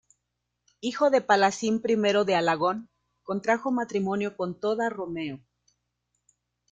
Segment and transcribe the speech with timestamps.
[0.79, 2.89] Hijo de Palacín I de Alagón,
[3.21, 5.41] contrajo matrimonio con Toda Romeo.